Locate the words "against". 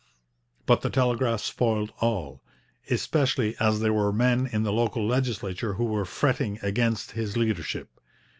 6.63-7.11